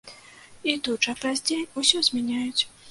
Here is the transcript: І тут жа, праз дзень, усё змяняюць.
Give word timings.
І 0.71 0.75
тут 0.87 1.07
жа, 1.09 1.15
праз 1.21 1.45
дзень, 1.47 1.71
усё 1.83 2.05
змяняюць. 2.11 2.63